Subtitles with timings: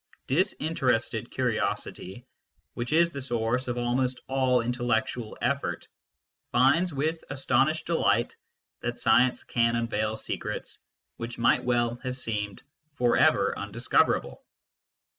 [0.25, 2.25] Disinterested curiosity,
[2.73, 5.87] which is the source of almost all intellectual effort,
[6.51, 8.35] finds with aston ished delight
[8.79, 10.79] that science can unveil secrets
[11.17, 12.63] which might well have seemed
[12.95, 14.43] for ever undiscoverable.